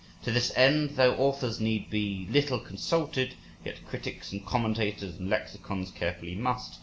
[0.23, 5.91] To this end, though authors need be little consulted, yet critics, and commentators, and lexicons
[5.91, 6.79] carefully must.